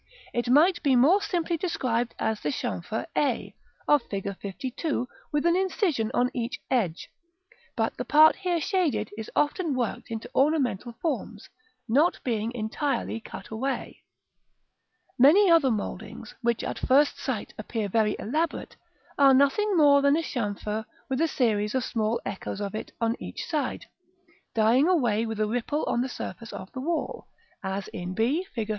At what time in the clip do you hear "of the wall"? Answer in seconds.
26.51-27.27